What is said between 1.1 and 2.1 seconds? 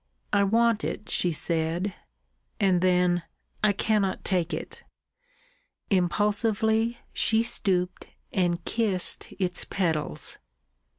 she said;